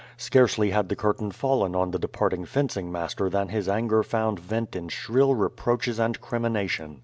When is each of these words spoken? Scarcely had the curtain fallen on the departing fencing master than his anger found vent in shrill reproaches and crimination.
Scarcely 0.17 0.71
had 0.71 0.89
the 0.89 0.95
curtain 0.95 1.29
fallen 1.29 1.75
on 1.75 1.91
the 1.91 1.99
departing 1.99 2.43
fencing 2.43 2.91
master 2.91 3.29
than 3.29 3.49
his 3.49 3.69
anger 3.69 4.01
found 4.01 4.39
vent 4.39 4.75
in 4.75 4.87
shrill 4.89 5.35
reproaches 5.35 5.99
and 5.99 6.19
crimination. 6.19 6.99